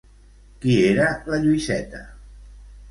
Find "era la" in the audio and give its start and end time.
0.93-1.41